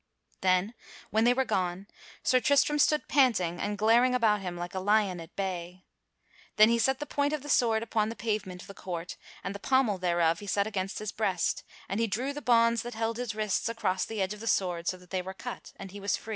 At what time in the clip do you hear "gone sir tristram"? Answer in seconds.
1.45-2.79